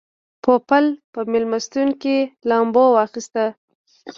پوپل 0.43 0.85
په 1.13 1.19
مېلمستون 1.31 1.89
کې 2.01 2.17
لامبو 2.49 2.83
واخیسته. 2.91 3.45